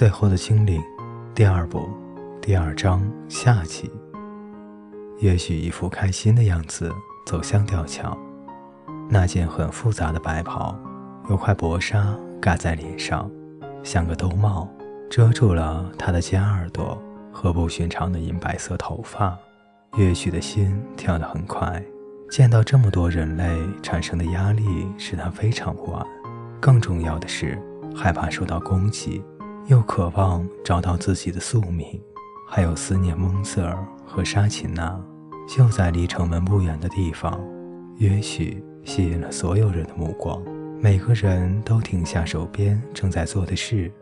[0.00, 0.82] 最后的精灵，
[1.34, 1.86] 第二部，
[2.40, 3.90] 第二章下集。
[5.18, 6.90] 也许一副开心的样子
[7.26, 8.16] 走向吊桥，
[9.10, 10.74] 那件很复杂的白袍，
[11.28, 13.30] 有块薄纱盖在脸上，
[13.82, 14.66] 像个兜帽，
[15.10, 16.98] 遮住了他的尖耳朵
[17.30, 19.36] 和不寻常的银白色头发。
[19.98, 21.84] 也许的心跳得很快，
[22.30, 23.44] 见到这么多人类
[23.82, 24.64] 产生的压力
[24.96, 26.02] 使他非常不安，
[26.58, 27.62] 更重要的是
[27.94, 29.22] 害怕受到攻击，
[29.70, 31.86] 又渴望找到自己的宿命，
[32.48, 35.00] 还有思念蒙瑟尔和沙琴娜。
[35.48, 37.40] 就在离城门不远的地方，
[37.98, 40.42] 约许吸引了所有人的目光。
[40.80, 43.92] 每个人都停下手边正在做的事，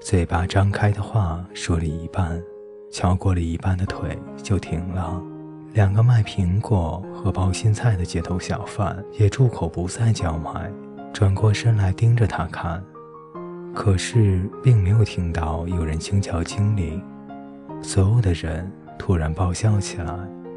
[0.00, 2.42] 嘴巴张开的话说了一半，
[2.90, 5.22] 敲过了一半的腿就停了。
[5.72, 10.68] 两个卖苹果和包心菜的街头小贩也住口不再叫卖，
[11.12, 12.84] 转过身来盯着他看。
[13.74, 17.02] 可是并没有听到有人轻叫“精灵”，
[17.82, 20.14] 所有的人突然爆笑起来。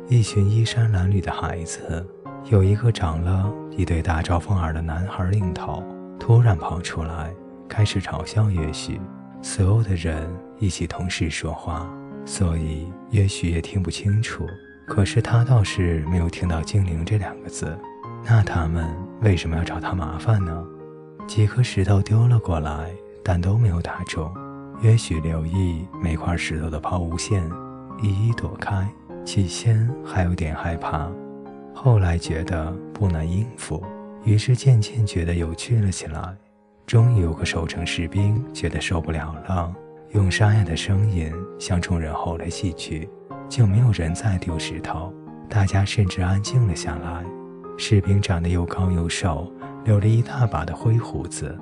[0.08, 2.06] 一群衣衫褴褛的孩子，
[2.52, 5.84] 有一个长了一对大招风耳的男孩领头，
[6.20, 7.34] 突然跑出来，
[7.68, 9.02] 开始嘲笑约许。
[9.42, 11.90] 所有的人一起同时说话，
[12.24, 14.46] 所以约许也听不清楚。
[14.86, 17.76] 可是他倒是没有听到“精灵”这两个字。
[18.24, 18.88] 那他们
[19.22, 20.64] 为什么要找他麻烦呢？
[21.26, 22.92] 几颗石头丢了过来，
[23.26, 24.32] 但都没有打中。
[24.82, 27.44] 约许留意每块石头的抛物线，
[28.00, 28.88] 一一躲开。
[29.26, 31.10] 起先还有点害怕，
[31.74, 33.84] 后来觉得不难应付，
[34.24, 36.36] 于是渐渐觉得有趣了起来。
[36.86, 39.74] 终于有个守城士兵觉得受不了了，
[40.12, 43.10] 用沙哑的声音向众人吼了几句，
[43.50, 45.12] 就没有人再丢石头，
[45.50, 47.26] 大家甚至安静了下来。
[47.80, 49.52] 士兵长得又高又瘦，
[49.86, 51.58] 留了一大把的灰胡子。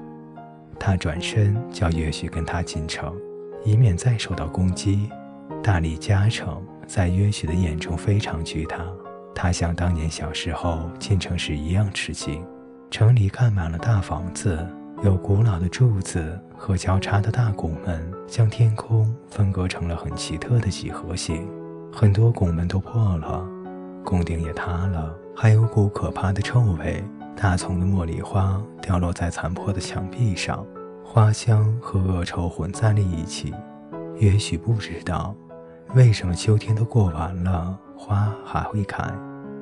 [0.80, 3.16] 他转身叫约许跟他进城，
[3.64, 5.10] 以免再受到攻击。
[5.62, 6.62] 大理加城。
[6.86, 8.78] 在约许的眼中非常巨大，
[9.34, 12.46] 他像当年小时候进城时一样吃惊。
[12.92, 14.68] 城里盖满了大房子，
[15.02, 21.48] 有古老的柱子和交叉的大拱门，将天空分割成了很奇特的几何形。
[21.92, 23.48] 很多拱门都破了，
[24.04, 27.02] 拱顶也塌了，还有股可怕的臭味。
[27.36, 30.66] 大丛的茉莉花掉落在残破的墙壁上，
[31.04, 33.54] 花香和恶臭混在了一起。
[34.20, 35.36] 也许不知道。
[35.96, 39.04] 为什么秋天都过完了，花还会开？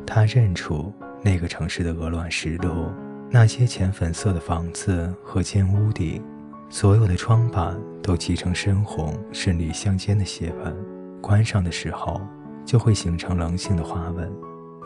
[0.06, 2.90] 他认出那个城市的鹅卵石路，
[3.30, 6.24] 那些浅粉色的房子和尖屋顶，
[6.70, 10.74] 所有的窗板都漆成深红、深绿相间的斜纹，
[11.22, 12.22] 关上的时候
[12.66, 14.32] 就会形成棱形的花纹。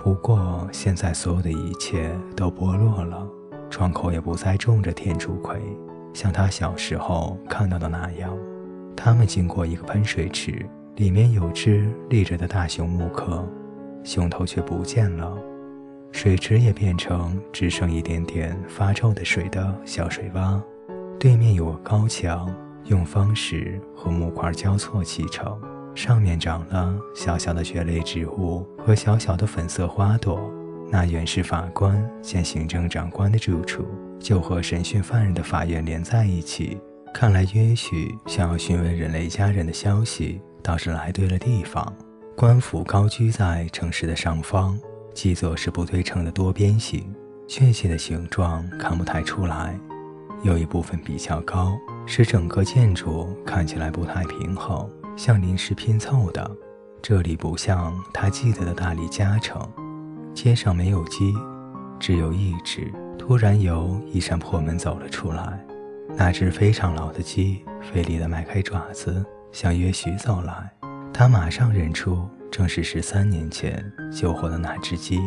[0.06, 3.28] 不过现在所有的一切都剥落了，
[3.72, 5.60] 窗口也不再种着天竺葵，
[6.14, 8.38] 像他小时候看到的那样。
[8.96, 10.64] 他们经过一个喷水池。
[10.98, 13.46] 里面有只立着的大熊木刻，
[14.02, 15.38] 熊头却不见了。
[16.14, 20.62] 水池也变成只剩一点点发臭的水的小水洼。
[21.20, 22.50] 对面有高墙，
[22.86, 25.60] 用方石和木块交错砌成，
[25.96, 30.40] 上面长了小小的蕨类植物和小小的粉色花朵。
[30.92, 33.88] 那原是法官兼行政长官的住处，
[34.20, 36.78] 就和审讯犯人的法院连在一起。
[37.14, 40.40] 看来约许想要询问人类家人的消息。
[40.66, 41.94] 倒是来对了地方。
[42.36, 44.80] 官府高居在城市的上方，
[45.14, 47.14] 基座是不对称的多边形，
[47.48, 49.80] 确切的形状看不太出来。
[50.42, 51.78] 有一部分比较高，
[52.08, 56.50] 使整个建筑看起来不太平衡，像临时拼凑的。
[57.02, 59.62] 这里不像他记得的大理加城，
[60.34, 61.34] 街上没有鸡，
[62.00, 62.92] 只有一只。
[63.18, 65.66] 突然由一扇破门走了出来，
[66.16, 69.26] 那只非常老的鸡费力地迈开爪子。
[69.52, 70.70] 向约许走来，
[71.14, 75.20] 他马上认出，正是十三年前救活的那只鸡。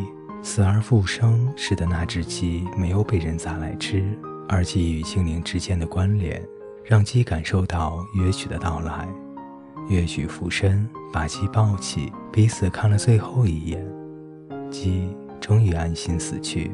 [0.42, 4.04] 死而复生时的那只鸡没有被人砸来吃，
[4.48, 6.40] 而鸡与精灵之间的关联，
[6.84, 9.08] 让鸡感受到约许的到来。
[9.88, 13.82] 约许俯身把鸡抱起，彼此看了最后一眼，
[14.70, 16.70] 鸡终于安心死去。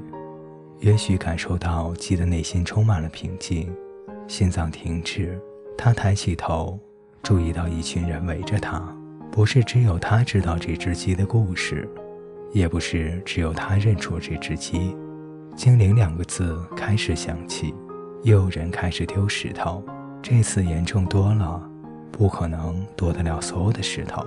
[0.80, 3.72] 也许感受到鸡的内心充满了平静，
[4.26, 5.40] 心脏停止，
[5.78, 6.78] 他抬起头。
[7.22, 8.82] 注意到一群人围着他，
[9.32, 11.88] 不是只有他知道这只鸡的故事，
[12.52, 14.94] 也不是只有他认出这只鸡。
[15.56, 17.72] 精灵两个字开始响起，
[18.24, 19.82] 又有人开始丢石头，
[20.20, 21.62] 这次严重多了，
[22.16, 24.24] 不可能躲得了所有的石头。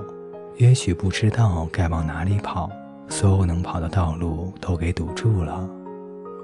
[0.58, 2.70] 也许不知道该往哪里跑，
[3.08, 5.66] 所有能跑的道路都给堵住了，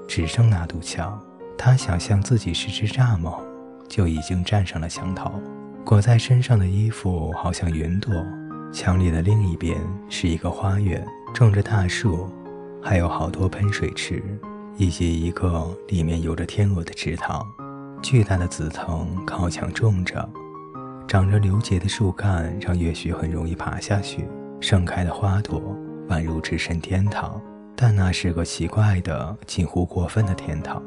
[0.08, 1.20] 只剩那堵墙。
[1.58, 3.42] 他想象自己是只蚱蜢，
[3.86, 5.30] 就已经站上了墙头。
[5.84, 8.10] 裹在身上的衣服好像云朵。
[8.72, 12.26] 墙里的另一边是一个花园，种着大树，
[12.82, 14.22] 还有好多喷水池，
[14.78, 17.44] 以及一个里面有着天鹅的池塘。
[18.02, 20.28] 巨大的紫藤靠墙种着，
[21.06, 24.28] 长着流结的树干让月许很容易爬下去。
[24.60, 25.76] 盛开的花朵
[26.08, 27.40] 宛如置身天堂，
[27.76, 30.82] 但那是个奇怪的、近乎过分的天堂。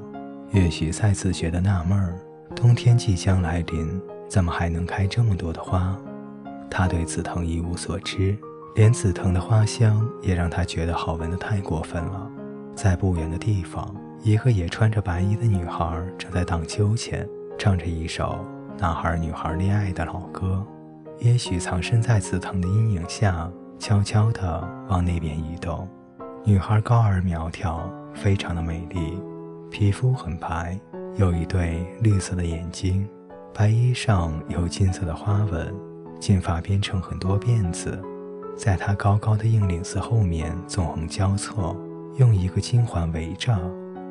[0.52, 2.16] 月许再次觉得纳闷儿：
[2.56, 5.96] 冬天即将来临，怎么还能开这么多的花？
[6.72, 8.36] 他对紫藤一无所知，
[8.76, 12.28] 连紫藤的花香也让他觉得好闻的太过分了。
[12.76, 17.28] 在不远的地方，一个也穿着白衣的女孩正在荡秋千，
[17.58, 18.44] 唱着一首
[18.80, 20.64] 男孩女孩恋爱的老歌。
[21.20, 25.88] 也许藏身在紫藤的阴影下，悄悄地往那边移动。
[26.44, 29.20] 女孩高而苗条，非常的美丽。
[29.72, 30.80] 皮肤很白，
[31.16, 33.10] 有一对绿色的眼睛，
[33.52, 35.74] 白衣上有金色的花纹，
[36.20, 38.00] 金发编成很多辫子，
[38.56, 41.76] 在她高高的硬领子后面纵横交错，
[42.18, 43.58] 用一个金环围着。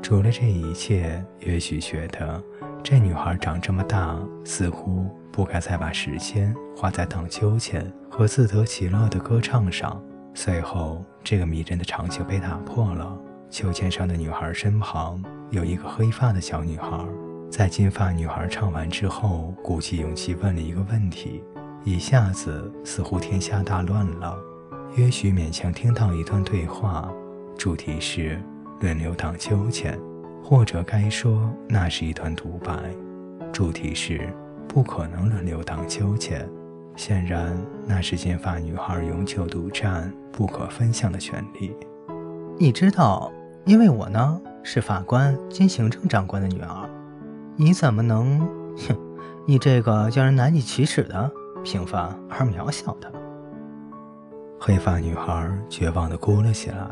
[0.03, 2.43] 除了这一切，也许觉得
[2.89, 10.01] 这女孩长这么大，似乎不该再把时间花在荡秋千和自得其乐的歌唱上。
[10.35, 13.19] 随后，这个迷人的场景被打破了。
[13.51, 17.05] 秋千上的女孩身旁有一个黑发的小女孩，
[17.51, 21.43] 在金发女孩唱完之后，鼓起勇气问了一个问题，
[21.83, 24.39] 一下子似乎天下大乱了。
[24.95, 27.11] 约许勉强听到一段对话，
[27.59, 28.41] 主题是
[28.81, 29.99] 轮流荡秋千，
[30.49, 32.73] 或者该说那是一段独白，
[33.53, 34.33] 主题是
[34.69, 36.49] 不可能轮流荡秋千。
[36.95, 37.53] 显然，
[37.85, 41.75] 那是金发女孩永久独占、不可分享的权利。
[42.59, 43.33] 你知道。
[43.65, 46.89] 因为我呢是法官兼行政长官的女儿，
[47.57, 48.39] 你怎么能？
[48.87, 48.97] 哼，
[49.45, 51.29] 你这个叫人难以启齿的
[51.65, 53.13] 平凡而渺小的
[54.61, 56.87] 黑发女孩绝望地哭了起来。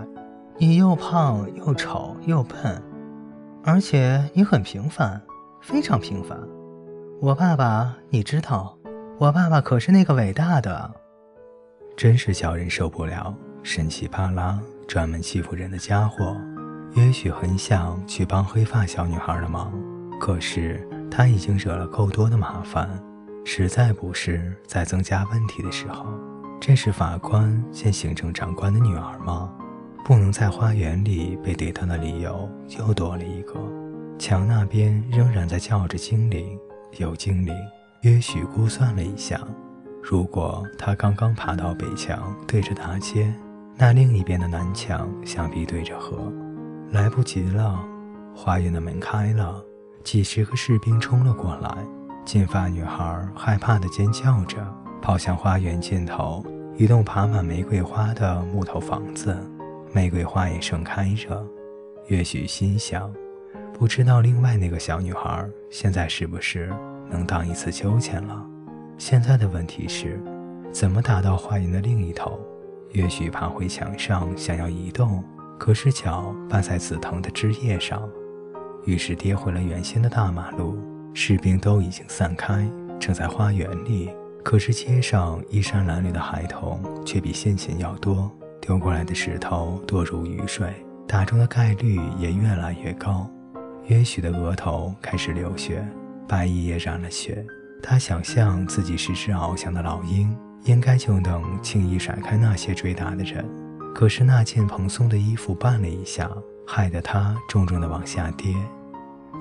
[0.59, 2.83] 你又胖又丑又笨，
[3.67, 5.21] 而且你很平凡，
[5.63, 6.39] 非常平凡。
[7.19, 8.77] 我爸爸，你知道，
[9.19, 10.91] 我爸爸可是那个伟大的。
[11.97, 16.37] 真是叫人受不了，神气巴拉，专门欺负人的家伙。
[16.95, 19.73] 也许很想去帮黑发小女孩的忙，
[20.21, 23.03] 可是他已经惹了够多的麻烦，
[23.47, 26.07] 实在不是在增加问题的时候。
[26.61, 29.51] 这是法官兼行政长官的女儿吗？
[30.05, 32.47] 不能在花园里被逮到的理由
[32.79, 33.55] 又多了一个。
[34.19, 36.59] 墙那边仍然在叫着精灵，
[36.99, 37.55] 有精灵。
[38.03, 39.41] 也许估算了一下，
[40.03, 43.35] 如果他刚刚爬到北墙对着大街，
[43.79, 46.31] 那另一边的南墙想必对着河。
[46.91, 47.83] 来不及了，
[48.37, 49.65] 花园的门开了，
[50.05, 51.75] 几十个士兵冲了过来。
[52.27, 54.59] 金发女孩害怕地尖叫着，
[55.01, 56.45] 跑向花园尽头
[56.77, 59.35] 一栋爬满玫瑰花的木头房子，
[59.94, 61.46] 玫瑰花也盛开着。
[62.08, 63.11] 也许心想，
[63.73, 66.75] 不知道另外那个小女孩现在是不是
[67.08, 68.44] 能荡一次秋千了。
[68.99, 70.20] 现在的问题是，
[70.73, 72.41] 怎么打到花园的另一头？
[72.93, 75.23] 也许爬回墙上，想要移动。
[75.58, 78.02] 可是脚绊在紫藤的枝叶上，
[78.85, 80.77] 于是跌回了原先的大马路。
[81.15, 84.10] 士兵都已经散开，正在花园里。
[84.43, 88.31] 可是街上衣衫褴褛的孩童却比先前要多，
[88.67, 90.73] 丢过来的石头多如雨水，
[91.06, 93.31] 打中的概率也越来越高。
[93.89, 95.87] 约许的额头开始流血，
[96.27, 97.44] 白衣也染了血。
[97.83, 103.44] 他想象自己是只翱翔的老鹰，应该就能轻易甩开那些追打的人。
[103.94, 106.31] 可是那件蓬松的衣服绊了一下，
[106.67, 108.55] 害得他重重的往下跌。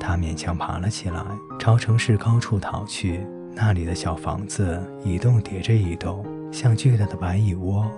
[0.02, 1.24] 他勉强爬了起来，
[1.58, 3.26] 朝城市高处逃去。
[3.56, 7.90] 那里的小房子一栋叠着一栋，像巨大的白蚁窝，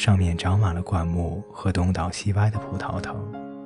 [0.00, 3.14] 上面长满了灌木和东倒西歪的葡萄藤，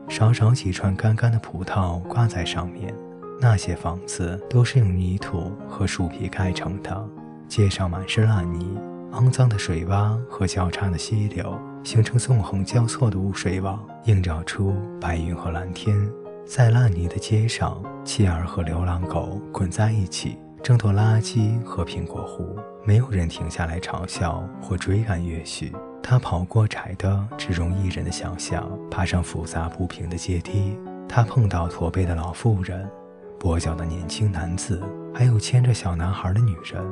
[0.08, 2.92] 少少几串干干的葡萄挂在上面。
[3.40, 7.08] 那些房子都是用泥土和树皮盖成的，
[7.46, 8.76] 街上满是烂泥，
[9.12, 11.56] 肮脏的水洼和交叉的溪流。
[11.84, 15.96] 形成纵横交错的污水网，映照出白云和蓝天。
[16.44, 22.44] 在烂泥的街上，妻儿和流浪狗滚在一起，争夺垃圾和苹果核。
[22.84, 25.72] 没有人停下来嘲笑或追赶月许。
[26.06, 30.78] 他跑过窄的只容一人的小巷，爬上复杂不平的阶梯。
[31.08, 32.86] 他碰到驼背的老妇人、
[33.40, 34.82] 跛脚的年轻男子，
[35.14, 36.84] 还有牵着小男孩的女人。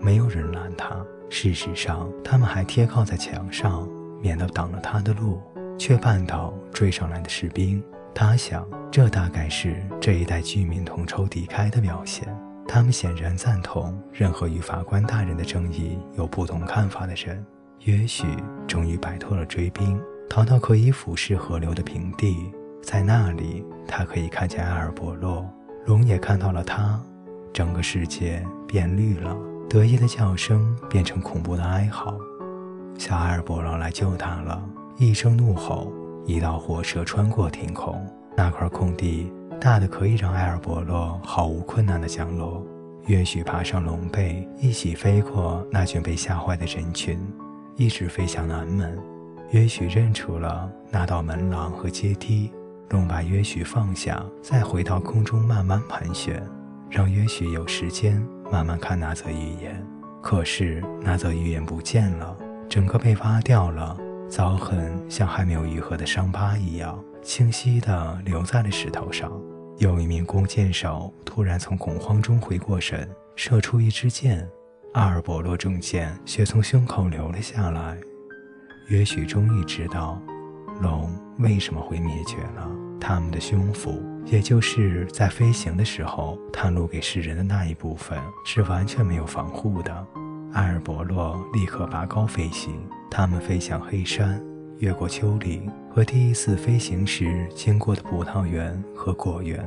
[0.00, 0.96] 没有人拦他。
[1.28, 3.88] 事实上，他们还贴靠在墙上。
[4.20, 5.40] 免得挡了他的路，
[5.78, 7.82] 却绊倒追上来的士兵。
[8.14, 12.28] 他想，这大概是这一代居民同仇敌忾的表现。
[12.68, 17.42] 他们显然赞同任何与法官大人的正义有不同看法的人。
[17.84, 18.26] 也许
[18.68, 25.48] 终于摆脱了追兵，逃到可以俯视河流的平地，在那里，他可以看见埃尔伯洛。
[25.86, 27.00] 龙也看到了他，
[27.54, 29.34] 整个世界变绿了，
[29.66, 32.14] 得意的叫声变成恐怖的哀嚎。
[32.98, 34.62] 小埃尔伯洛来救他了！
[34.98, 35.90] 一声怒吼，
[36.26, 38.06] 一道火舌穿过天空，
[38.36, 39.32] 那块空地。
[39.58, 42.62] 大的可以让埃尔伯洛毫无困难的降落。
[43.06, 47.18] 也许爬上龙背，一起飞过那群被吓坏的人群，
[47.76, 48.98] 一直飞向南门。
[49.50, 52.52] 约许认出了那道门廊和阶梯。
[52.90, 56.44] 龙把约许放下，再回到空中慢慢盘旋，
[56.90, 59.80] 让约许有时间慢慢看那则预言。
[60.20, 62.36] 可是那则预言不见了，
[62.68, 63.96] 整个被挖掉了，
[64.28, 66.98] 凿痕像还没有愈合的伤疤一样。
[67.22, 69.30] 清晰地留在了石头上。
[69.78, 74.48] 有一名弓箭手突然从恐慌中回过神，射出一支箭。
[74.92, 77.96] 阿尔伯洛中箭，血从胸口流了下来。
[78.88, 80.20] 约许终于知道，
[80.82, 82.68] 龙为什么会灭绝了。
[83.00, 90.06] 他们的胸腹，也就是在飞行的时候探路给世人的那一部分，是完全没有防护的。
[90.54, 92.74] 阿尔伯洛立刻拔高飞行，
[93.08, 94.42] 他们飞向黑山。
[94.78, 99.62] 越过丘陵和第一次飞行时经过的葡萄园和果园，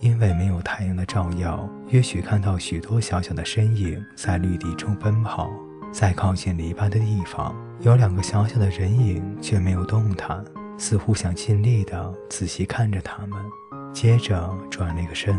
[0.00, 5.50] 因为没有太阳的照耀，也许看到许多小小的身影在绿地中奔跑。
[5.90, 10.44] 在靠近篱笆的地方，有两个小小的人影，却没有动弹，
[10.76, 13.38] 似乎想尽力地仔细看着他们。
[13.92, 15.34] 接着转了一个身，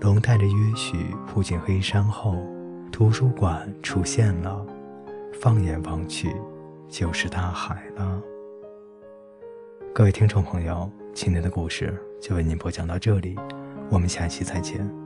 [0.00, 2.36] 龙带着约许扑进黑山后，
[2.92, 4.64] 图书馆出现了。
[5.40, 6.34] 放眼望去，
[6.88, 8.22] 就是大海了。
[9.92, 13.36] 各位听众朋友，今天的故事就为您播讲到这里，
[13.90, 15.03] 我们下期再见。